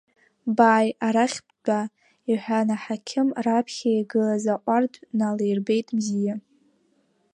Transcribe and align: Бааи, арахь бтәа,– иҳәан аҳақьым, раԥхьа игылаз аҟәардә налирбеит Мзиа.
Бааи, 0.57 0.87
арахь 1.05 1.39
бтәа,– 1.47 1.79
иҳәан 2.31 2.69
аҳақьым, 2.75 3.29
раԥхьа 3.45 3.89
игылаз 3.99 4.45
аҟәардә 4.53 4.97
налирбеит 5.17 5.87
Мзиа. 5.97 6.35